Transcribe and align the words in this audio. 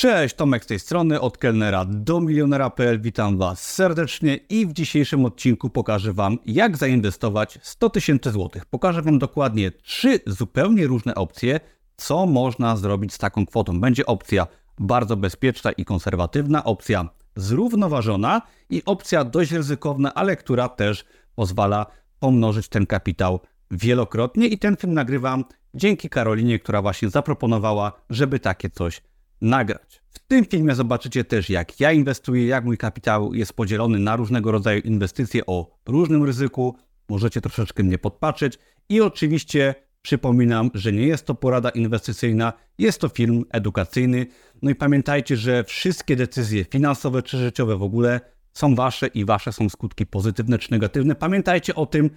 Cześć, 0.00 0.34
Tomek 0.34 0.64
z 0.64 0.66
tej 0.66 0.78
strony, 0.78 1.20
od 1.20 1.38
kelnera 1.38 1.84
do 1.84 2.20
milionera.pl. 2.20 3.00
Witam 3.00 3.38
Was 3.38 3.72
serdecznie 3.72 4.36
i 4.36 4.66
w 4.66 4.72
dzisiejszym 4.72 5.24
odcinku 5.24 5.70
pokażę 5.70 6.12
Wam, 6.12 6.38
jak 6.46 6.76
zainwestować 6.76 7.58
100 7.62 7.90
tysięcy 7.90 8.30
złotych. 8.30 8.66
Pokażę 8.66 9.02
Wam 9.02 9.18
dokładnie 9.18 9.70
trzy 9.70 10.20
zupełnie 10.26 10.86
różne 10.86 11.14
opcje, 11.14 11.60
co 11.96 12.26
można 12.26 12.76
zrobić 12.76 13.12
z 13.14 13.18
taką 13.18 13.46
kwotą. 13.46 13.80
Będzie 13.80 14.06
opcja 14.06 14.46
bardzo 14.78 15.16
bezpieczna 15.16 15.72
i 15.72 15.84
konserwatywna, 15.84 16.64
opcja 16.64 17.08
zrównoważona 17.36 18.42
i 18.70 18.82
opcja 18.84 19.24
dość 19.24 19.52
ryzykowna, 19.52 20.14
ale 20.14 20.36
która 20.36 20.68
też 20.68 21.04
pozwala 21.34 21.86
pomnożyć 22.20 22.68
ten 22.68 22.86
kapitał 22.86 23.40
wielokrotnie. 23.70 24.46
I 24.46 24.58
ten 24.58 24.76
film 24.76 24.94
nagrywam 24.94 25.44
dzięki 25.74 26.08
Karolinie, 26.08 26.58
która 26.58 26.82
właśnie 26.82 27.10
zaproponowała, 27.10 27.92
żeby 28.10 28.38
takie 28.38 28.70
coś 28.70 29.02
nagrać. 29.40 30.02
W 30.10 30.18
tym 30.18 30.44
filmie 30.44 30.74
zobaczycie 30.74 31.24
też, 31.24 31.50
jak 31.50 31.80
ja 31.80 31.92
inwestuję, 31.92 32.46
jak 32.46 32.64
mój 32.64 32.78
kapitał 32.78 33.34
jest 33.34 33.52
podzielony 33.52 33.98
na 33.98 34.16
różnego 34.16 34.52
rodzaju 34.52 34.80
inwestycje 34.80 35.46
o 35.46 35.78
różnym 35.86 36.24
ryzyku. 36.24 36.76
Możecie 37.08 37.40
troszeczkę 37.40 37.82
mnie 37.82 37.98
podpatrzeć 37.98 38.58
i 38.88 39.00
oczywiście 39.00 39.74
przypominam, 40.02 40.70
że 40.74 40.92
nie 40.92 41.06
jest 41.06 41.26
to 41.26 41.34
porada 41.34 41.70
inwestycyjna, 41.70 42.52
jest 42.78 43.00
to 43.00 43.08
film 43.08 43.44
edukacyjny. 43.50 44.26
No 44.62 44.70
i 44.70 44.74
pamiętajcie, 44.74 45.36
że 45.36 45.64
wszystkie 45.64 46.16
decyzje 46.16 46.64
finansowe 46.64 47.22
czy 47.22 47.38
życiowe 47.38 47.76
w 47.76 47.82
ogóle 47.82 48.20
są 48.52 48.74
wasze 48.74 49.06
i 49.06 49.24
wasze 49.24 49.52
są 49.52 49.68
skutki 49.68 50.06
pozytywne 50.06 50.58
czy 50.58 50.72
negatywne. 50.72 51.14
Pamiętajcie 51.14 51.74
o 51.74 51.86
tym, 51.86 52.10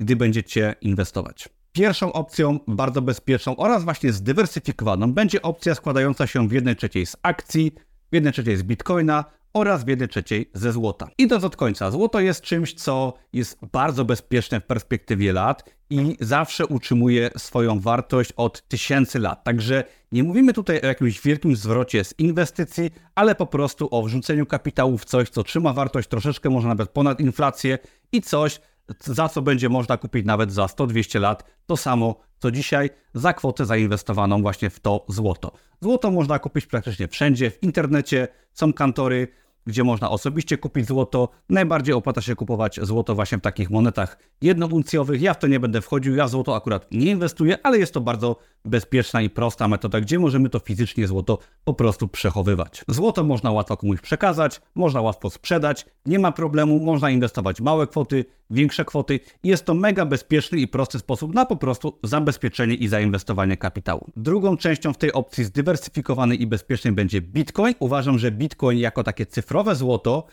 gdy 0.00 0.16
będziecie 0.16 0.74
inwestować. 0.80 1.48
Pierwszą 1.76 2.12
opcją, 2.12 2.58
bardzo 2.68 3.02
bezpieczną 3.02 3.56
oraz 3.56 3.84
właśnie 3.84 4.12
zdywersyfikowaną, 4.12 5.12
będzie 5.12 5.42
opcja 5.42 5.74
składająca 5.74 6.26
się 6.26 6.48
w 6.48 6.52
jednej 6.52 6.76
trzeciej 6.76 7.06
z 7.06 7.16
akcji, 7.22 7.72
w 8.12 8.14
jednej 8.14 8.32
trzeciej 8.32 8.56
z 8.56 8.62
bitcoina 8.62 9.24
oraz 9.54 9.84
w 9.84 9.88
jednej 9.88 10.08
trzeciej 10.08 10.50
ze 10.54 10.72
złota. 10.72 11.08
Idąc 11.18 11.44
od 11.44 11.56
końca, 11.56 11.90
złoto 11.90 12.20
jest 12.20 12.40
czymś, 12.40 12.74
co 12.74 13.12
jest 13.32 13.58
bardzo 13.72 14.04
bezpieczne 14.04 14.60
w 14.60 14.64
perspektywie 14.64 15.32
lat 15.32 15.74
i 15.90 16.16
zawsze 16.20 16.66
utrzymuje 16.66 17.30
swoją 17.36 17.80
wartość 17.80 18.32
od 18.36 18.68
tysięcy 18.68 19.18
lat. 19.18 19.44
Także 19.44 19.84
nie 20.12 20.22
mówimy 20.22 20.52
tutaj 20.52 20.80
o 20.80 20.86
jakimś 20.86 21.20
wielkim 21.20 21.56
zwrocie 21.56 22.04
z 22.04 22.14
inwestycji, 22.18 22.90
ale 23.14 23.34
po 23.34 23.46
prostu 23.46 23.88
o 23.90 24.02
wrzuceniu 24.02 24.46
kapitału 24.46 24.98
w 24.98 25.04
coś, 25.04 25.30
co 25.30 25.42
trzyma 25.42 25.72
wartość 25.72 26.08
troszeczkę, 26.08 26.50
może 26.50 26.68
nawet 26.68 26.90
ponad 26.90 27.20
inflację 27.20 27.78
i 28.12 28.22
coś, 28.22 28.60
za 29.00 29.28
co 29.28 29.42
będzie 29.42 29.68
można 29.68 29.96
kupić 29.96 30.26
nawet 30.26 30.52
za 30.52 30.66
100-200 30.66 31.20
lat 31.20 31.44
to 31.66 31.76
samo, 31.76 32.20
co 32.38 32.50
dzisiaj, 32.50 32.90
za 33.14 33.32
kwotę 33.32 33.66
zainwestowaną 33.66 34.42
właśnie 34.42 34.70
w 34.70 34.80
to 34.80 35.04
złoto. 35.08 35.52
Złoto 35.80 36.10
można 36.10 36.38
kupić 36.38 36.66
praktycznie 36.66 37.08
wszędzie, 37.08 37.50
w 37.50 37.62
internecie, 37.62 38.28
są 38.52 38.72
kantory, 38.72 39.28
gdzie 39.66 39.84
można 39.84 40.10
osobiście 40.10 40.58
kupić 40.58 40.86
złoto. 40.86 41.28
Najbardziej 41.48 41.94
opłaca 41.94 42.20
się 42.20 42.36
kupować 42.36 42.80
złoto 42.82 43.14
właśnie 43.14 43.38
w 43.38 43.40
takich 43.40 43.70
monetach 43.70 44.18
jednouncjowych. 44.42 45.22
Ja 45.22 45.34
w 45.34 45.38
to 45.38 45.46
nie 45.46 45.60
będę 45.60 45.80
wchodził, 45.80 46.16
ja 46.16 46.26
w 46.26 46.30
złoto 46.30 46.56
akurat 46.56 46.86
nie 46.92 47.10
inwestuję, 47.10 47.58
ale 47.62 47.78
jest 47.78 47.94
to 47.94 48.00
bardzo 48.00 48.36
bezpieczna 48.64 49.22
i 49.22 49.30
prosta 49.30 49.68
metoda, 49.68 50.00
gdzie 50.00 50.18
możemy 50.18 50.48
to 50.48 50.58
fizycznie 50.58 51.06
złoto 51.06 51.38
po 51.64 51.74
prostu 51.74 52.08
przechowywać. 52.08 52.84
Złoto 52.88 53.24
można 53.24 53.50
łatwo 53.50 53.76
komuś 53.76 54.00
przekazać, 54.00 54.60
można 54.74 55.00
łatwo 55.00 55.30
sprzedać, 55.30 55.86
nie 56.06 56.18
ma 56.18 56.32
problemu, 56.32 56.80
można 56.80 57.10
inwestować 57.10 57.60
małe 57.60 57.86
kwoty, 57.86 58.24
większe 58.50 58.84
kwoty. 58.84 59.20
Jest 59.44 59.64
to 59.64 59.74
mega 59.74 60.06
bezpieczny 60.06 60.58
i 60.58 60.68
prosty 60.68 60.98
sposób 60.98 61.34
na 61.34 61.46
po 61.46 61.56
prostu 61.56 61.98
zabezpieczenie 62.02 62.74
i 62.74 62.88
zainwestowanie 62.88 63.56
kapitału. 63.56 64.10
Drugą 64.16 64.56
częścią 64.56 64.92
w 64.92 64.98
tej 64.98 65.12
opcji 65.12 65.44
zdywersyfikowanej 65.44 66.42
i 66.42 66.46
bezpiecznej 66.46 66.92
będzie 66.92 67.20
Bitcoin. 67.20 67.74
Uważam, 67.78 68.18
że 68.18 68.30
Bitcoin 68.30 68.78
jako 68.78 69.04
takie 69.04 69.26
cyfrowe 69.26 69.53
złoto 69.74 70.26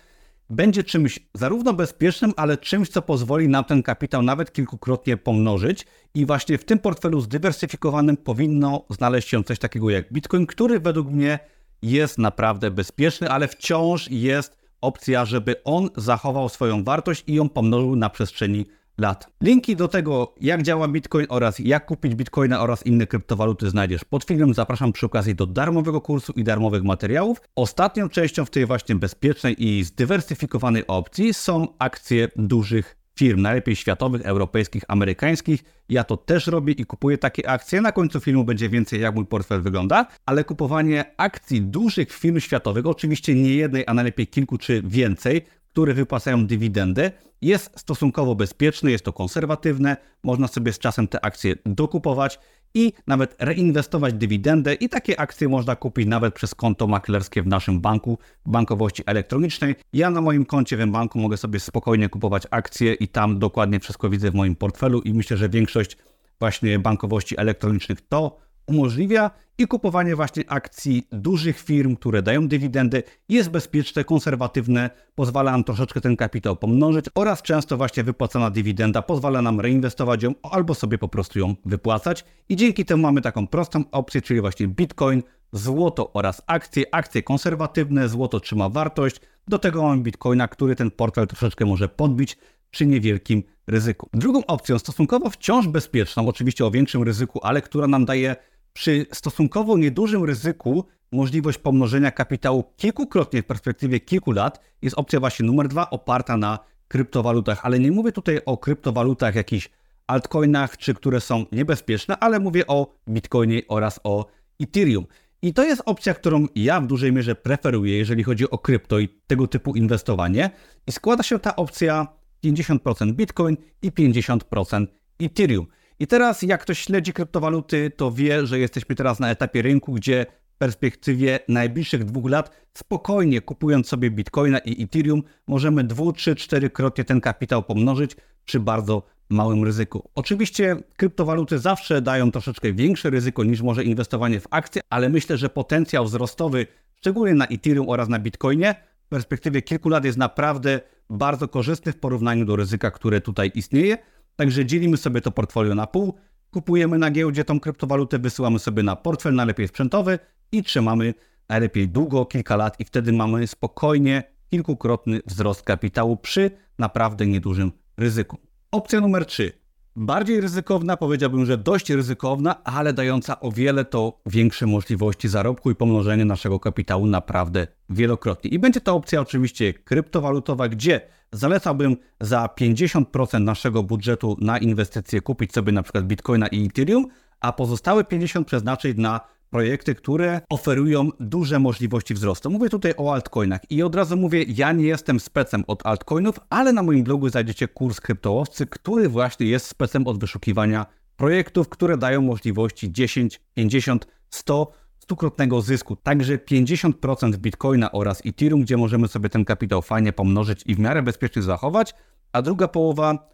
będzie 0.50 0.84
czymś 0.84 1.20
zarówno 1.34 1.74
bezpiecznym, 1.74 2.34
ale 2.38 2.58
czymś, 2.58 2.90
co 2.90 3.02
pozwoli 3.02 3.48
nam 3.48 3.64
ten 3.64 3.84
kapitał 3.84 4.22
nawet 4.22 4.54
kilkukrotnie 4.54 5.18
pomnożyć. 5.18 5.88
I 6.14 6.26
właśnie 6.26 6.58
w 6.58 6.66
tym 6.66 6.80
portfelu 6.80 7.22
zdywersyfikowanym 7.22 8.18
powinno 8.18 8.86
znaleźć 8.90 9.30
się 9.30 9.44
coś 9.44 9.60
takiego 9.60 9.90
jak 9.90 10.14
Bitcoin, 10.14 10.46
który 10.46 10.80
według 10.80 11.08
mnie 11.08 11.40
jest 11.82 12.18
naprawdę 12.18 12.72
bezpieczny, 12.72 13.30
ale 13.30 13.48
wciąż 13.48 14.12
jest 14.12 14.58
opcja, 14.82 15.26
żeby 15.26 15.64
on 15.64 15.90
zachował 15.98 16.50
swoją 16.50 16.84
wartość 16.84 17.24
i 17.28 17.34
ją 17.34 17.50
pomnożył 17.50 17.96
na 17.96 18.10
przestrzeni 18.10 18.66
lat. 18.98 19.28
Linki 19.42 19.76
do 19.76 19.88
tego, 19.88 20.36
jak 20.42 20.64
działa 20.64 20.88
Bitcoin 20.88 21.26
oraz 21.30 21.60
jak 21.60 21.86
kupić 21.86 22.16
Bitcoina 22.16 22.62
oraz 22.62 22.86
inne 22.86 23.08
kryptowaluty 23.08 23.70
znajdziesz 23.70 24.06
pod 24.06 24.24
filmem. 24.24 24.54
Zapraszam 24.54 24.94
przy 24.94 25.06
okazji 25.06 25.36
do 25.36 25.46
darmowego 25.46 26.02
kursu 26.02 26.34
i 26.36 26.44
darmowych 26.44 26.84
materiałów. 26.84 27.42
Ostatnią 27.56 28.10
częścią 28.10 28.46
w 28.46 28.50
tej 28.50 28.66
właśnie 28.66 28.96
bezpiecznej 28.96 29.64
i 29.68 29.84
zdywersyfikowanej 29.84 30.88
opcji 30.88 31.34
są 31.34 31.68
akcje 31.80 32.28
dużych 32.36 33.02
firm, 33.20 33.42
najlepiej 33.42 33.76
światowych, 33.76 34.22
europejskich, 34.22 34.84
amerykańskich. 34.88 35.64
Ja 35.90 36.04
to 36.04 36.18
też 36.18 36.48
robię 36.48 36.74
i 36.74 36.86
kupuję 36.86 37.18
takie 37.18 37.50
akcje. 37.50 37.82
Na 37.82 37.92
końcu 37.92 38.20
filmu 38.20 38.44
będzie 38.44 38.70
więcej, 38.70 39.02
jak 39.02 39.16
mój 39.16 39.26
portfel 39.26 39.62
wygląda, 39.62 40.08
ale 40.26 40.44
kupowanie 40.44 41.06
akcji 41.18 41.62
dużych 41.62 42.12
firm 42.12 42.40
światowych, 42.40 42.86
oczywiście 42.86 43.36
nie 43.36 43.56
jednej, 43.56 43.84
a 43.88 43.94
najlepiej 43.94 44.28
kilku 44.28 44.58
czy 44.58 44.82
więcej, 44.86 45.42
które 45.72 45.94
wypłacają 45.94 46.48
dywidendę, 46.48 47.12
jest 47.42 47.80
stosunkowo 47.80 48.36
bezpieczne, 48.36 48.92
jest 48.92 49.06
to 49.06 49.14
konserwatywne, 49.14 49.98
można 50.24 50.48
sobie 50.48 50.74
z 50.74 50.80
czasem 50.80 51.08
te 51.08 51.26
akcje 51.26 51.56
dokupować 51.66 52.40
i 52.74 52.94
nawet 53.08 53.36
reinwestować 53.40 54.14
dywidendę 54.14 54.74
i 54.74 54.90
takie 54.90 55.20
akcje 55.20 55.50
można 55.50 55.76
kupić 55.76 56.08
nawet 56.08 56.34
przez 56.34 56.56
konto 56.56 56.88
maklerskie 56.88 57.44
w 57.44 57.48
naszym 57.48 57.82
banku, 57.82 58.18
bankowości 58.46 59.04
elektronicznej. 59.06 59.76
Ja 59.94 60.10
na 60.10 60.22
moim 60.22 60.46
koncie 60.46 60.78
w 60.78 60.88
banku 60.88 61.20
mogę 61.20 61.38
sobie 61.38 61.60
spokojnie 61.60 62.10
kupować 62.10 62.44
akcje 62.52 62.94
i 62.94 63.08
tam 63.08 63.40
dokładnie 63.40 63.80
wszystko 63.80 64.10
widzę 64.10 64.32
w 64.32 64.36
moim 64.36 64.56
portfelu 64.56 65.02
i 65.02 65.14
myślę, 65.14 65.38
że 65.38 65.50
większość 65.50 65.98
właśnie 66.40 66.80
bankowości 66.80 67.40
elektronicznych 67.40 68.02
to 68.02 68.38
umożliwia 68.68 69.32
i 69.58 69.68
kupowanie 69.68 70.16
właśnie 70.16 70.44
akcji 70.48 71.08
dużych 71.12 71.60
firm, 71.60 71.96
które 71.96 72.22
dają 72.22 72.48
dywidendy, 72.48 73.04
jest 73.30 73.50
bezpieczne, 73.50 74.04
konserwatywne, 74.04 74.90
pozwala 75.16 75.52
nam 75.52 75.64
troszeczkę 75.64 76.02
ten 76.02 76.16
kapitał 76.16 76.56
pomnożyć 76.56 77.06
oraz 77.16 77.42
często 77.42 77.78
właśnie 77.78 78.04
wypłacana 78.04 78.50
dywidenda 78.50 79.02
pozwala 79.02 79.42
nam 79.42 79.60
reinwestować 79.60 80.24
ją 80.24 80.34
albo 80.44 80.74
sobie 80.76 80.98
po 80.98 81.08
prostu 81.08 81.40
ją 81.40 81.56
wypłacać. 81.66 82.26
I 82.50 82.56
dzięki 82.56 82.86
temu 82.86 83.04
mamy 83.04 83.22
taką 83.22 83.48
prostą 83.48 83.84
opcję, 83.92 84.22
czyli 84.22 84.42
właśnie 84.42 84.68
Bitcoin, 84.68 85.24
złoto 85.54 86.14
oraz 86.14 86.42
akcje, 86.48 86.84
akcje 86.92 87.24
konserwatywne, 87.24 88.10
złoto 88.10 88.40
trzyma 88.40 88.70
wartość, 88.70 89.22
do 89.48 89.60
tego 89.60 89.84
mamy 89.84 90.02
Bitcoina, 90.02 90.48
który 90.48 90.76
ten 90.76 90.92
portfel 90.92 91.28
troszeczkę 91.28 91.66
może 91.66 91.90
podbić 91.90 92.38
przy 92.72 92.86
niewielkim 92.86 93.44
ryzyku. 93.68 94.10
Drugą 94.14 94.46
opcją, 94.46 94.80
stosunkowo 94.80 95.30
wciąż 95.30 95.68
bezpieczną, 95.68 96.28
oczywiście 96.28 96.66
o 96.66 96.72
większym 96.72 97.04
ryzyku, 97.04 97.40
ale 97.44 97.62
która 97.62 97.88
nam 97.88 98.06
daje 98.06 98.36
przy 98.74 99.06
stosunkowo 99.14 99.78
niedużym 99.78 100.24
ryzyku 100.24 100.86
możliwość 101.12 101.58
pomnożenia 101.58 102.12
kapitału 102.12 102.64
kilkukrotnie 102.78 103.42
w 103.42 103.46
perspektywie 103.46 104.00
kilku 104.00 104.32
lat 104.32 104.62
jest 104.82 104.98
opcja 104.98 105.20
właśnie 105.20 105.46
numer 105.46 105.68
dwa, 105.68 105.90
oparta 105.90 106.38
na 106.38 106.60
kryptowalutach. 106.88 107.60
Ale 107.64 107.80
nie 107.80 107.92
mówię 107.92 108.12
tutaj 108.12 108.40
o 108.46 108.58
kryptowalutach, 108.58 109.36
jakichś 109.36 109.70
altcoinach, 110.08 110.78
czy 110.78 110.94
które 110.94 111.22
są 111.22 111.46
niebezpieczne, 111.52 112.18
ale 112.20 112.40
mówię 112.40 112.68
o 112.68 112.96
Bitcoinie 113.10 113.62
oraz 113.68 114.00
o 114.04 114.26
Ethereum. 114.62 115.06
I 115.42 115.54
to 115.54 115.64
jest 115.64 115.82
opcja, 115.86 116.14
którą 116.14 116.46
ja 116.56 116.82
w 116.82 116.88
dużej 116.88 117.12
mierze 117.12 117.36
preferuję, 117.36 117.98
jeżeli 117.98 118.24
chodzi 118.24 118.50
o 118.50 118.58
krypto 118.58 119.00
i 119.00 119.10
tego 119.28 119.48
typu 119.48 119.76
inwestowanie. 119.76 120.50
I 120.88 120.92
składa 120.92 121.24
się 121.24 121.40
ta 121.40 121.56
opcja 121.56 122.08
50% 122.46 123.12
Bitcoin 123.12 123.58
i 123.82 123.92
50% 123.92 124.88
Ethereum. 125.20 125.68
I 126.02 126.08
teraz, 126.08 126.42
jak 126.42 126.62
ktoś 126.62 126.80
śledzi 126.80 127.14
kryptowaluty, 127.14 127.92
to 127.96 128.12
wie, 128.12 128.48
że 128.48 128.60
jesteśmy 128.60 128.96
teraz 128.96 129.20
na 129.20 129.30
etapie 129.30 129.62
rynku, 129.62 129.94
gdzie 129.94 130.26
w 130.56 130.58
perspektywie 130.58 131.40
najbliższych 131.48 132.06
dwóch 132.06 132.30
lat 132.30 132.52
spokojnie 132.74 133.42
kupując 133.42 133.88
sobie 133.88 134.12
bitcoina 134.12 134.60
i 134.60 134.84
ethereum, 134.84 135.24
możemy 135.48 135.84
dwu, 135.84 136.14
trzy, 136.14 136.36
czterykrotnie 136.36 137.04
ten 137.04 137.22
kapitał 137.22 137.64
pomnożyć 137.64 138.16
przy 138.46 138.60
bardzo 138.60 139.04
małym 139.30 139.64
ryzyku. 139.64 140.10
Oczywiście 140.16 140.76
kryptowaluty 140.98 141.60
zawsze 141.60 142.02
dają 142.02 142.32
troszeczkę 142.32 142.74
większe 142.74 143.10
ryzyko 143.10 143.44
niż 143.44 143.62
może 143.62 143.84
inwestowanie 143.84 144.40
w 144.40 144.48
akcje, 144.52 144.82
ale 144.90 145.10
myślę, 145.10 145.38
że 145.38 145.50
potencjał 145.50 146.06
wzrostowy, 146.06 146.68
szczególnie 146.96 147.34
na 147.34 147.48
ethereum 147.48 147.90
oraz 147.90 148.10
na 148.10 148.20
bitcoinie, 148.20 148.76
w 149.06 149.10
perspektywie 149.10 149.62
kilku 149.62 149.90
lat 149.90 150.06
jest 150.06 150.18
naprawdę 150.18 150.80
bardzo 151.10 151.48
korzystny 151.48 151.92
w 151.92 151.98
porównaniu 151.98 152.46
do 152.46 152.56
ryzyka, 152.56 152.92
które 152.92 153.22
tutaj 153.22 153.52
istnieje. 153.56 153.98
Także 154.36 154.66
dzielimy 154.66 154.98
sobie 154.98 155.22
to 155.22 155.32
portfolio 155.32 155.76
na 155.76 155.88
pół, 155.88 156.14
kupujemy 156.52 156.98
na 156.98 157.12
giełdzie 157.12 157.46
tą 157.46 157.60
kryptowalutę, 157.60 158.20
wysyłamy 158.20 158.60
sobie 158.60 158.84
na 158.84 158.96
portfel 158.96 159.36
najlepiej 159.36 159.68
sprzętowy 159.68 160.20
i 160.52 160.64
trzymamy 160.64 161.14
najlepiej 161.50 161.90
długo, 161.90 162.26
kilka 162.26 162.56
lat 162.56 162.80
i 162.80 162.86
wtedy 162.86 163.14
mamy 163.14 163.48
spokojnie 163.48 164.24
kilkukrotny 164.50 165.22
wzrost 165.26 165.64
kapitału 165.64 166.18
przy 166.18 166.52
naprawdę 166.80 167.28
niedużym 167.28 167.72
ryzyku. 167.98 168.38
Opcja 168.72 169.02
numer 169.02 169.26
3. 169.26 169.61
bardziej 169.96 170.42
ryzykowna, 170.42 170.98
powiedziałbym, 170.98 171.46
że 171.46 171.58
dość 171.58 171.90
ryzykowna, 171.90 172.64
ale 172.64 172.94
dająca 172.94 173.40
o 173.40 173.52
wiele 173.52 173.86
to 173.86 174.22
większe 174.26 174.68
możliwości 174.68 175.28
zarobku 175.28 175.72
i 175.72 175.76
pomnożenia 175.76 176.26
naszego 176.26 176.60
kapitału 176.60 177.06
naprawdę 177.06 177.68
wielokrotnie. 177.90 178.52
I 178.52 178.60
będzie 178.60 178.82
to 178.82 178.96
opcja 178.96 179.22
oczywiście 179.22 179.74
kryptowalutowa, 179.74 180.70
gdzie 180.70 181.02
zalecałbym 181.32 181.98
za 182.22 182.50
50% 182.60 183.42
naszego 183.42 183.84
budżetu 183.84 184.38
na 184.42 184.58
inwestycje 184.58 185.22
kupić 185.22 185.54
sobie 185.54 185.72
na 185.72 185.84
przykład 185.84 186.06
Bitcoina 186.06 186.48
i 186.48 186.66
Ethereum, 186.66 187.08
a 187.40 187.54
pozostałe 187.54 188.04
50% 188.04 188.44
przeznaczyć 188.44 188.98
na 188.98 189.20
projekty, 189.52 189.96
które 189.96 190.42
oferują 190.50 191.10
duże 191.20 191.60
możliwości 191.60 192.14
wzrostu. 192.14 192.50
Mówię 192.50 192.70
tutaj 192.70 192.94
o 192.98 193.14
altcoinach 193.14 193.72
i 193.72 193.84
od 193.84 193.96
razu 193.96 194.18
mówię, 194.18 194.44
ja 194.48 194.72
nie 194.72 194.86
jestem 194.86 195.20
specem 195.20 195.64
od 195.68 195.86
altcoinów, 195.86 196.40
ale 196.50 196.74
na 196.74 196.84
moim 196.84 197.04
blogu 197.04 197.30
znajdziecie 197.30 197.68
kurs 197.68 198.02
kryptołowcy, 198.02 198.66
który 198.66 199.10
właśnie 199.10 199.46
jest 199.48 199.66
specem 199.66 200.08
od 200.08 200.20
wyszukiwania 200.20 200.86
projektów, 201.18 201.70
które 201.70 201.98
dają 201.98 202.22
możliwości 202.22 202.92
10, 202.92 203.42
50, 203.54 204.08
100, 204.30 204.72
stukrotnego 205.00 205.62
zysku. 205.62 205.96
Także 205.96 206.38
50% 206.38 207.36
Bitcoina 207.36 207.92
oraz 207.92 208.22
Ethereum, 208.26 208.62
gdzie 208.62 208.78
możemy 208.78 209.08
sobie 209.08 209.30
ten 209.30 209.46
kapitał 209.46 209.82
fajnie 209.82 210.14
pomnożyć 210.14 210.64
i 210.66 210.76
w 210.76 210.80
miarę 210.80 211.04
bezpiecznie 211.04 211.42
zachować, 211.42 211.94
a 212.34 212.42
druga 212.42 212.68
połowa 212.68 213.32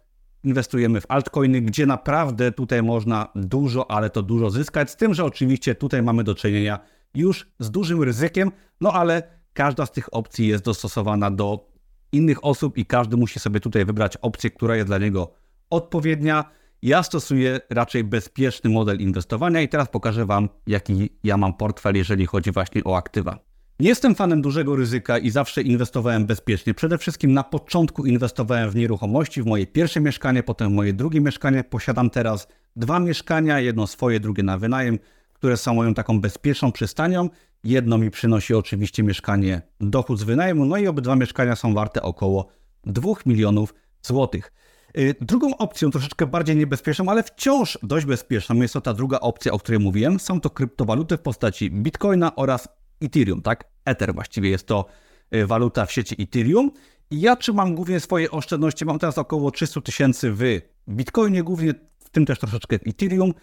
inwestujemy 0.48 1.00
w 1.00 1.06
altcoiny, 1.08 1.60
gdzie 1.60 1.86
naprawdę 1.86 2.52
tutaj 2.52 2.82
można 2.82 3.28
dużo, 3.34 3.90
ale 3.90 4.10
to 4.10 4.22
dużo 4.22 4.50
zyskać, 4.50 4.90
z 4.90 4.96
tym, 4.96 5.14
że 5.14 5.24
oczywiście 5.24 5.74
tutaj 5.74 6.02
mamy 6.02 6.24
do 6.24 6.34
czynienia 6.34 6.78
już 7.14 7.48
z 7.58 7.70
dużym 7.70 8.02
ryzykiem, 8.02 8.52
no 8.80 8.92
ale 8.92 9.22
każda 9.52 9.86
z 9.86 9.92
tych 9.92 10.14
opcji 10.14 10.48
jest 10.48 10.64
dostosowana 10.64 11.30
do 11.30 11.68
innych 12.12 12.44
osób 12.44 12.78
i 12.78 12.86
każdy 12.86 13.16
musi 13.16 13.40
sobie 13.40 13.60
tutaj 13.60 13.84
wybrać 13.84 14.16
opcję, 14.16 14.50
która 14.50 14.76
jest 14.76 14.88
dla 14.88 14.98
niego 14.98 15.32
odpowiednia. 15.70 16.44
Ja 16.82 17.02
stosuję 17.02 17.60
raczej 17.70 18.04
bezpieczny 18.04 18.70
model 18.70 19.00
inwestowania 19.00 19.60
i 19.60 19.68
teraz 19.68 19.88
pokażę 19.88 20.26
Wam, 20.26 20.48
jaki 20.66 21.10
ja 21.24 21.36
mam 21.36 21.54
portfel, 21.54 21.96
jeżeli 21.96 22.26
chodzi 22.26 22.52
właśnie 22.52 22.84
o 22.84 22.96
aktywa. 22.96 23.47
Jestem 23.80 24.14
fanem 24.14 24.42
dużego 24.42 24.76
ryzyka 24.76 25.18
i 25.18 25.30
zawsze 25.30 25.62
inwestowałem 25.62 26.26
bezpiecznie. 26.26 26.74
Przede 26.74 26.98
wszystkim 26.98 27.32
na 27.32 27.42
początku 27.44 28.06
inwestowałem 28.06 28.70
w 28.70 28.76
nieruchomości, 28.76 29.42
w 29.42 29.46
moje 29.46 29.66
pierwsze 29.66 30.00
mieszkanie, 30.00 30.42
potem 30.42 30.74
moje 30.74 30.92
drugie 30.92 31.20
mieszkanie. 31.20 31.64
Posiadam 31.64 32.10
teraz 32.10 32.48
dwa 32.76 33.00
mieszkania, 33.00 33.60
jedno 33.60 33.86
swoje, 33.86 34.20
drugie 34.20 34.42
na 34.42 34.58
wynajem, 34.58 34.98
które 35.32 35.56
są 35.56 35.74
moją 35.74 35.94
taką 35.94 36.20
bezpieczną 36.20 36.72
przystanią. 36.72 37.28
Jedno 37.64 37.98
mi 37.98 38.10
przynosi 38.10 38.54
oczywiście 38.54 39.02
mieszkanie 39.02 39.62
dochód 39.80 40.18
z 40.18 40.22
wynajmu, 40.22 40.64
no 40.66 40.76
i 40.76 40.86
obydwa 40.86 41.16
mieszkania 41.16 41.56
są 41.56 41.74
warte 41.74 42.02
około 42.02 42.48
2 42.84 43.12
milionów 43.26 43.74
złotych. 44.02 44.52
Y, 44.98 45.14
drugą 45.20 45.56
opcją, 45.56 45.90
troszeczkę 45.90 46.26
bardziej 46.26 46.56
niebezpieczną, 46.56 47.08
ale 47.08 47.22
wciąż 47.22 47.78
dość 47.82 48.06
bezpieczną, 48.06 48.56
jest 48.56 48.74
to 48.74 48.80
ta 48.80 48.94
druga 48.94 49.20
opcja, 49.20 49.52
o 49.52 49.58
której 49.58 49.80
mówiłem. 49.80 50.20
Są 50.20 50.40
to 50.40 50.50
kryptowaluty 50.50 51.16
w 51.16 51.20
postaci 51.20 51.70
bitcoina 51.70 52.36
oraz 52.36 52.68
Ethereum, 53.00 53.42
tak? 53.42 53.64
Ether 53.84 54.14
właściwie 54.14 54.50
jest 54.50 54.66
to 54.66 54.86
y, 55.34 55.46
waluta 55.46 55.86
w 55.86 55.92
sieci 55.92 56.22
Ethereum. 56.22 56.70
Ja 57.10 57.36
trzymam 57.36 57.74
głównie 57.74 58.00
swoje 58.00 58.30
oszczędności. 58.30 58.84
Mam 58.84 58.98
teraz 58.98 59.18
około 59.18 59.50
300 59.50 59.80
tysięcy 59.80 60.32
w 60.32 60.42
Bitcoinie, 60.88 61.42
głównie 61.42 61.74
w 62.04 62.10
tym 62.10 62.26
też 62.26 62.38
troszeczkę 62.38 62.78
w 62.78 62.86
Ethereum. 62.86 63.34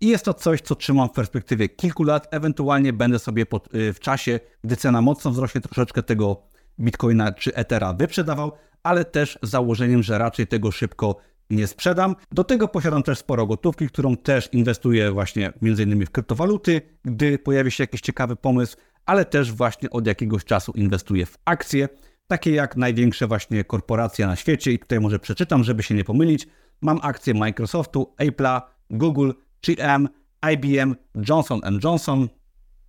I 0.00 0.08
jest 0.08 0.24
to 0.24 0.34
coś, 0.34 0.60
co 0.60 0.74
trzymam 0.74 1.08
w 1.08 1.12
perspektywie 1.12 1.68
kilku 1.68 2.02
lat. 2.02 2.28
Ewentualnie 2.30 2.92
będę 2.92 3.18
sobie 3.18 3.46
pod, 3.46 3.74
y, 3.74 3.92
w 3.92 4.00
czasie, 4.00 4.40
gdy 4.64 4.76
cena 4.76 5.02
mocno 5.02 5.30
wzrośnie, 5.30 5.60
troszeczkę 5.60 6.02
tego 6.02 6.42
Bitcoina 6.80 7.32
czy 7.32 7.54
Ethera 7.54 7.92
wyprzedawał, 7.92 8.52
ale 8.82 9.04
też 9.04 9.38
z 9.42 9.50
założeniem, 9.50 10.02
że 10.02 10.18
raczej 10.18 10.46
tego 10.46 10.70
szybko 10.70 11.16
nie 11.50 11.66
sprzedam. 11.66 12.16
Do 12.32 12.44
tego 12.44 12.68
posiadam 12.68 13.02
też 13.02 13.18
sporo 13.18 13.46
gotówki, 13.46 13.88
którą 13.88 14.16
też 14.16 14.48
inwestuję 14.52 15.10
właśnie 15.10 15.52
m.in. 15.62 16.06
w 16.06 16.10
kryptowaluty, 16.10 16.82
gdy 17.04 17.38
pojawi 17.38 17.70
się 17.70 17.82
jakiś 17.82 18.00
ciekawy 18.00 18.36
pomysł, 18.36 18.76
ale 19.06 19.24
też 19.24 19.52
właśnie 19.52 19.90
od 19.90 20.06
jakiegoś 20.06 20.44
czasu 20.44 20.72
inwestuję 20.72 21.26
w 21.26 21.38
akcje, 21.44 21.88
takie 22.26 22.50
jak 22.50 22.76
największe 22.76 23.26
właśnie 23.26 23.64
korporacje 23.64 24.26
na 24.26 24.36
świecie 24.36 24.72
i 24.72 24.78
tutaj 24.78 25.00
może 25.00 25.18
przeczytam, 25.18 25.64
żeby 25.64 25.82
się 25.82 25.94
nie 25.94 26.04
pomylić. 26.04 26.46
Mam 26.80 26.98
akcje 27.02 27.34
Microsoftu, 27.34 28.14
Apple'a, 28.20 28.60
Google, 28.90 29.30
GM, 29.62 30.08
IBM, 30.52 30.94
Johnson 31.28 31.60
Johnson. 31.84 32.28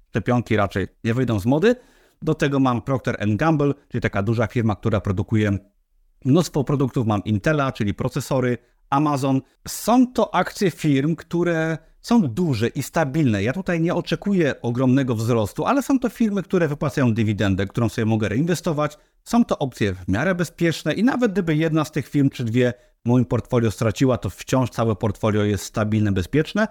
Szczepionki 0.09 0.55
raczej 0.55 0.87
nie 1.03 1.13
wyjdą 1.13 1.39
z 1.39 1.45
mody. 1.45 1.75
Do 2.21 2.33
tego 2.33 2.59
mam 2.59 2.81
Procter 2.81 3.17
Gamble, 3.27 3.73
czyli 3.89 4.01
taka 4.01 4.23
duża 4.23 4.47
firma, 4.47 4.75
która 4.75 5.01
produkuje 5.01 5.57
mnóstwo 6.25 6.63
produktów. 6.63 7.07
Mam 7.07 7.23
Intela, 7.23 7.71
czyli 7.71 7.93
procesory, 7.93 8.57
Amazon. 8.89 9.41
Są 9.67 10.13
to 10.13 10.35
akcje 10.35 10.71
firm, 10.71 11.15
które 11.15 11.77
są 12.05 12.21
duże 12.21 12.67
i 12.67 12.83
stabilne. 12.83 13.43
Ja 13.43 13.53
tutaj 13.53 13.81
nie 13.81 13.93
oczekuję 13.95 14.61
ogromnego 14.61 15.15
wzrostu, 15.15 15.65
ale 15.65 15.83
są 15.83 15.99
to 15.99 16.09
firmy, 16.09 16.43
które 16.43 16.67
wypłacają 16.67 17.13
dywidendę, 17.13 17.65
którą 17.65 17.89
sobie 17.89 18.05
mogę 18.05 18.29
reinwestować. 18.29 18.97
Są 19.23 19.45
to 19.45 19.59
opcje 19.59 19.93
w 19.93 20.07
miarę 20.07 20.35
bezpieczne 20.35 20.93
i 20.93 21.03
nawet 21.03 21.31
gdyby 21.31 21.55
jedna 21.55 21.85
z 21.85 21.91
tych 21.91 22.07
firm 22.07 22.29
czy 22.29 22.43
dwie 22.43 22.73
w 23.05 23.09
moim 23.09 23.25
portfolio 23.25 23.71
straciła, 23.71 24.17
to 24.17 24.29
wciąż 24.29 24.69
całe 24.69 24.95
portfolio 24.95 25.43
jest 25.43 25.65
stabilne, 25.65 26.11
bezpieczne. 26.11 26.67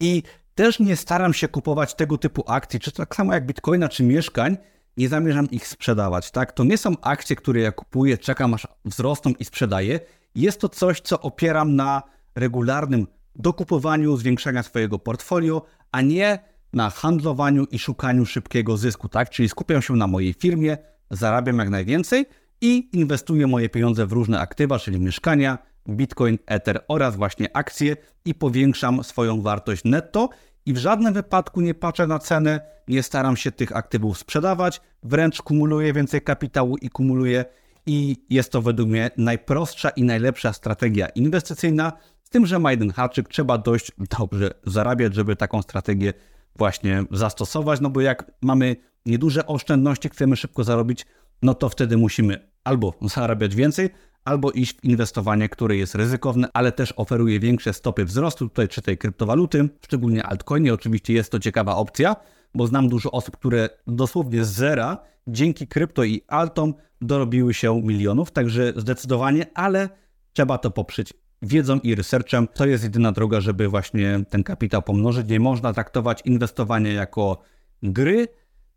I 0.00 0.22
też 0.54 0.80
nie 0.80 0.96
staram 0.96 1.34
się 1.34 1.48
kupować 1.48 1.94
tego 1.94 2.18
typu 2.18 2.44
akcji, 2.46 2.80
czy 2.80 2.92
tak 2.92 3.16
samo 3.16 3.34
jak 3.34 3.46
bitcoina, 3.46 3.88
czy 3.88 4.02
mieszkań, 4.02 4.56
nie 4.96 5.08
zamierzam 5.08 5.50
ich 5.50 5.68
sprzedawać. 5.68 6.30
Tak? 6.30 6.52
To 6.52 6.64
nie 6.64 6.78
są 6.78 6.94
akcje, 7.02 7.36
które 7.36 7.60
ja 7.60 7.72
kupuję, 7.72 8.18
czekam 8.18 8.54
aż 8.54 8.68
wzrosną 8.84 9.32
i 9.38 9.44
sprzedaję. 9.44 10.00
Jest 10.34 10.60
to 10.60 10.68
coś, 10.68 11.00
co 11.00 11.20
opieram 11.20 11.76
na 11.76 12.02
regularnym 12.34 13.06
dokupowaniu, 13.38 14.16
zwiększania 14.16 14.62
swojego 14.62 14.98
portfolio, 14.98 15.62
a 15.92 16.00
nie 16.00 16.38
na 16.72 16.90
handlowaniu 16.90 17.64
i 17.64 17.78
szukaniu 17.78 18.26
szybkiego 18.26 18.76
zysku, 18.76 19.08
tak? 19.08 19.30
Czyli 19.30 19.48
skupiam 19.48 19.82
się 19.82 19.94
na 19.94 20.06
mojej 20.06 20.34
firmie, 20.34 20.76
zarabiam 21.10 21.58
jak 21.58 21.70
najwięcej 21.70 22.26
i 22.60 22.88
inwestuję 22.92 23.46
moje 23.46 23.68
pieniądze 23.68 24.06
w 24.06 24.12
różne 24.12 24.40
aktywa, 24.40 24.78
czyli 24.78 25.00
mieszkania, 25.00 25.58
Bitcoin, 25.88 26.38
Ether 26.46 26.84
oraz 26.88 27.16
właśnie 27.16 27.56
akcje 27.56 27.96
i 28.24 28.34
powiększam 28.34 29.04
swoją 29.04 29.42
wartość 29.42 29.84
netto 29.84 30.28
i 30.66 30.72
w 30.72 30.78
żadnym 30.78 31.14
wypadku 31.14 31.60
nie 31.60 31.74
patrzę 31.74 32.06
na 32.06 32.18
cenę, 32.18 32.60
nie 32.88 33.02
staram 33.02 33.36
się 33.36 33.52
tych 33.52 33.76
aktywów 33.76 34.18
sprzedawać, 34.18 34.80
wręcz 35.02 35.42
kumuluję 35.42 35.92
więcej 35.92 36.22
kapitału 36.22 36.76
i 36.76 36.88
kumuluję 36.88 37.44
i 37.86 38.16
jest 38.30 38.52
to 38.52 38.62
według 38.62 38.88
mnie 38.88 39.10
najprostsza 39.16 39.90
i 39.90 40.02
najlepsza 40.02 40.52
strategia 40.52 41.08
inwestycyjna, 41.08 41.92
z 42.26 42.30
tym, 42.30 42.46
że 42.46 42.58
ma 42.58 42.70
jeden 42.70 42.90
haczyk, 42.90 43.28
trzeba 43.28 43.58
dość 43.58 43.92
dobrze 44.18 44.50
zarabiać, 44.66 45.14
żeby 45.14 45.36
taką 45.36 45.62
strategię 45.62 46.12
właśnie 46.56 47.04
zastosować, 47.10 47.80
no 47.80 47.90
bo 47.90 48.00
jak 48.00 48.32
mamy 48.42 48.76
nieduże 49.06 49.46
oszczędności, 49.46 50.08
chcemy 50.08 50.36
szybko 50.36 50.64
zarobić, 50.64 51.06
no 51.42 51.54
to 51.54 51.68
wtedy 51.68 51.96
musimy 51.96 52.50
albo 52.64 52.94
zarabiać 53.02 53.54
więcej, 53.54 53.90
albo 54.24 54.50
iść 54.50 54.76
w 54.80 54.84
inwestowanie, 54.84 55.48
które 55.48 55.76
jest 55.76 55.94
ryzykowne, 55.94 56.48
ale 56.54 56.72
też 56.72 56.94
oferuje 56.96 57.40
większe 57.40 57.72
stopy 57.72 58.04
wzrostu, 58.04 58.48
tutaj 58.48 58.68
czy 58.68 58.82
tej 58.82 58.98
kryptowaluty, 58.98 59.68
szczególnie 59.84 60.24
altcoiny, 60.24 60.72
oczywiście 60.72 61.12
jest 61.12 61.32
to 61.32 61.38
ciekawa 61.38 61.76
opcja, 61.76 62.16
bo 62.54 62.66
znam 62.66 62.88
dużo 62.88 63.10
osób, 63.10 63.36
które 63.36 63.68
dosłownie 63.86 64.44
z 64.44 64.48
zera 64.48 64.98
dzięki 65.26 65.66
krypto 65.66 66.04
i 66.04 66.22
altom 66.28 66.74
dorobiły 67.00 67.54
się 67.54 67.82
milionów, 67.82 68.30
także 68.30 68.72
zdecydowanie, 68.76 69.46
ale 69.54 69.88
trzeba 70.32 70.58
to 70.58 70.70
poprzeć 70.70 71.14
wiedzą 71.42 71.78
i 71.78 71.94
researchem. 71.94 72.48
To 72.54 72.66
jest 72.66 72.84
jedyna 72.84 73.12
droga, 73.12 73.40
żeby 73.40 73.68
właśnie 73.68 74.20
ten 74.30 74.44
kapitał 74.44 74.82
pomnożyć. 74.82 75.28
Nie 75.28 75.40
można 75.40 75.72
traktować 75.72 76.22
inwestowania 76.24 76.92
jako 76.92 77.42
gry, 77.82 78.28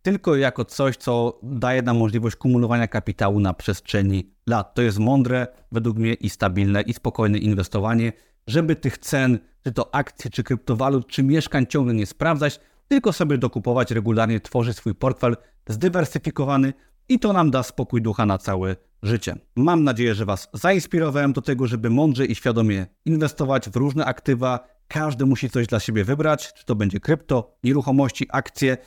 tylko 0.01 0.36
jako 0.36 0.66
coś, 0.66 0.98
co 0.98 1.39
daje 1.44 1.82
nam 1.82 1.98
możliwość 1.98 2.36
kumulowania 2.36 2.88
kapitału 2.88 3.39
na 3.39 3.54
przestrzeni 3.54 4.32
lat. 4.48 4.74
To 4.74 4.82
jest 4.82 5.00
mądre, 5.00 5.48
według 5.72 5.98
mnie, 5.98 6.13
i 6.13 6.30
stabilne, 6.30 6.82
i 6.82 6.94
spokojne 6.94 7.38
inwestowanie, 7.38 8.13
żeby 8.48 8.75
tych 8.75 8.98
cen, 8.98 9.39
czy 9.63 9.72
to 9.72 9.96
akcji, 9.96 10.32
czy 10.32 10.44
kryptowalut, 10.44 11.08
czy 11.08 11.24
mieszkań 11.24 11.66
ciągle 11.68 11.94
nie 11.94 12.06
sprawdzać, 12.06 12.60
tylko 12.88 13.13
sobie 13.13 13.38
dokupować 13.38 13.92
regularnie, 13.92 14.39
tworzyć 14.39 14.78
swój 14.78 14.96
portfel 14.96 15.38
zdywersyfikowany 15.68 16.74
i 17.10 17.20
to 17.20 17.34
nam 17.34 17.51
da 17.51 17.63
spokój 17.63 18.01
ducha 18.01 18.25
na 18.25 18.38
całe 18.38 18.75
życie. 19.04 19.36
Mam 19.56 19.84
nadzieję, 19.84 20.16
że 20.16 20.25
Was 20.25 20.50
zainspirowałem 20.54 21.34
do 21.34 21.42
tego, 21.42 21.68
żeby 21.68 21.89
mądrze 21.89 22.25
i 22.25 22.36
świadomie 22.36 22.88
inwestować 23.06 23.70
w 23.70 23.75
różne 23.75 24.06
aktywa. 24.06 24.68
Każdy 24.88 25.25
musi 25.25 25.50
coś 25.50 25.68
dla 25.68 25.80
siebie 25.80 26.04
wybrać, 26.04 26.54
czy 26.54 26.66
to 26.66 26.75
będzie 26.75 27.00
krypto, 27.00 27.58
nieruchomości, 27.63 28.28
akcje. 28.30 28.78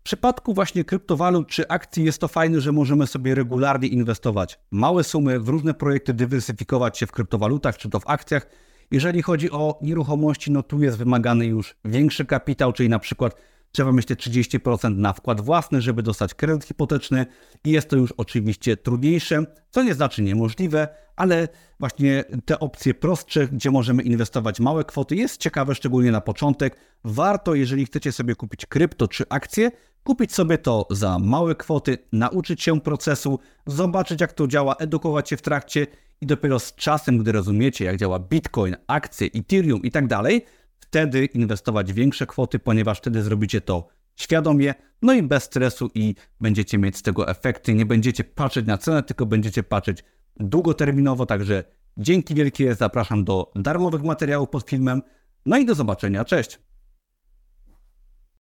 W 0.00 0.02
przypadku 0.02 0.54
właśnie 0.54 0.84
kryptowalut 0.84 1.48
czy 1.48 1.68
akcji 1.68 2.04
jest 2.04 2.20
to 2.20 2.28
fajne, 2.28 2.60
że 2.60 2.72
możemy 2.72 3.06
sobie 3.06 3.34
regularnie 3.34 3.88
inwestować 3.88 4.58
małe 4.70 5.04
sumy 5.04 5.40
w 5.40 5.48
różne 5.48 5.74
projekty, 5.74 6.14
dywersyfikować 6.14 6.98
się 6.98 7.06
w 7.06 7.12
kryptowalutach 7.12 7.76
czy 7.76 7.90
to 7.90 8.00
w 8.00 8.06
akcjach. 8.06 8.46
Jeżeli 8.90 9.22
chodzi 9.22 9.50
o 9.50 9.78
nieruchomości, 9.82 10.50
no 10.50 10.62
tu 10.62 10.82
jest 10.82 10.98
wymagany 10.98 11.46
już 11.46 11.76
większy 11.84 12.24
kapitał, 12.24 12.72
czyli 12.72 12.88
na 12.88 12.98
przykład 12.98 13.34
trzeba 13.72 13.92
mieć 13.92 14.06
te 14.06 14.14
30% 14.14 14.96
na 14.96 15.12
wkład 15.12 15.40
własny, 15.40 15.82
żeby 15.82 16.02
dostać 16.02 16.34
kredyt 16.34 16.64
hipoteczny 16.64 17.26
i 17.64 17.70
jest 17.70 17.88
to 17.88 17.96
już 17.96 18.12
oczywiście 18.16 18.76
trudniejsze, 18.76 19.44
co 19.70 19.82
nie 19.82 19.94
znaczy 19.94 20.22
niemożliwe, 20.22 20.88
ale 21.16 21.48
właśnie 21.80 22.24
te 22.44 22.58
opcje 22.58 22.94
prostsze, 22.94 23.48
gdzie 23.48 23.70
możemy 23.70 24.02
inwestować 24.02 24.60
małe 24.60 24.84
kwoty, 24.84 25.16
jest 25.16 25.40
ciekawe, 25.40 25.74
szczególnie 25.74 26.12
na 26.12 26.20
początek. 26.20 26.76
Warto, 27.04 27.54
jeżeli 27.54 27.86
chcecie 27.86 28.12
sobie 28.12 28.34
kupić 28.34 28.66
krypto 28.66 29.08
czy 29.08 29.24
akcje, 29.28 29.70
kupić 30.04 30.34
sobie 30.34 30.58
to 30.58 30.86
za 30.90 31.18
małe 31.18 31.54
kwoty, 31.54 31.98
nauczyć 32.12 32.62
się 32.62 32.80
procesu, 32.80 33.38
zobaczyć 33.66 34.20
jak 34.20 34.32
to 34.32 34.46
działa, 34.46 34.76
edukować 34.76 35.28
się 35.28 35.36
w 35.36 35.42
trakcie 35.42 35.86
i 36.20 36.26
dopiero 36.26 36.58
z 36.58 36.74
czasem, 36.74 37.18
gdy 37.18 37.32
rozumiecie 37.32 37.84
jak 37.84 37.96
działa 37.96 38.18
Bitcoin, 38.18 38.76
akcje, 38.86 39.28
Ethereum 39.34 39.82
i 39.82 39.90
tak 39.90 40.06
dalej, 40.06 40.44
wtedy 40.88 41.24
inwestować 41.24 41.92
większe 41.92 42.26
kwoty, 42.26 42.58
ponieważ 42.58 42.98
wtedy 42.98 43.22
zrobicie 43.22 43.60
to 43.60 43.88
świadomie, 44.16 44.74
no 45.02 45.12
i 45.12 45.22
bez 45.22 45.44
stresu 45.44 45.90
i 45.94 46.14
będziecie 46.40 46.78
mieć 46.78 46.96
z 46.96 47.02
tego 47.02 47.28
efekty. 47.28 47.74
Nie 47.74 47.86
będziecie 47.86 48.24
patrzeć 48.24 48.66
na 48.66 48.78
cenę, 48.78 49.02
tylko 49.02 49.26
będziecie 49.26 49.62
patrzeć 49.62 50.04
długoterminowo. 50.36 51.26
Także 51.26 51.64
dzięki 51.96 52.34
wielkie, 52.34 52.74
zapraszam 52.74 53.24
do 53.24 53.52
darmowych 53.56 54.02
materiałów 54.02 54.48
pod 54.48 54.70
filmem. 54.70 55.02
No 55.46 55.58
i 55.58 55.66
do 55.66 55.74
zobaczenia, 55.74 56.24
cześć! 56.24 56.58